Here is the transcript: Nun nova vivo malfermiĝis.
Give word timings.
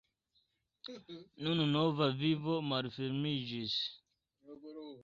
Nun 1.47 1.61
nova 1.75 2.09
vivo 2.23 2.57
malfermiĝis. 2.71 3.79